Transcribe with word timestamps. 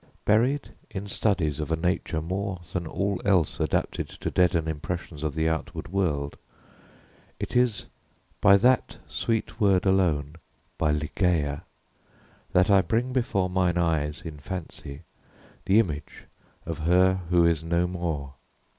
Buried 0.25 0.69
in 0.89 1.05
studies 1.05 1.59
of 1.59 1.71
a 1.71 1.75
nature 1.75 2.23
more 2.23 2.59
than 2.73 2.87
all 2.87 3.21
else 3.23 3.59
adapted 3.59 4.09
to 4.09 4.31
deaden 4.31 4.67
impressions 4.67 5.21
of 5.21 5.35
the 5.35 5.47
outward 5.47 5.89
world, 5.93 6.37
it 7.39 7.55
is 7.55 7.85
by 8.41 8.57
that 8.57 8.97
sweet 9.07 9.59
word 9.59 9.85
alone 9.85 10.37
by 10.79 10.91
Ligeia 10.91 11.65
that 12.51 12.71
I 12.71 12.81
bring 12.81 13.13
before 13.13 13.47
mine 13.47 13.77
eyes 13.77 14.23
in 14.23 14.39
fancy 14.39 15.03
the 15.65 15.79
image 15.79 16.23
of 16.65 16.79
her 16.79 17.21
who 17.29 17.45
is 17.45 17.63
no 17.63 17.85
more. 17.85 18.33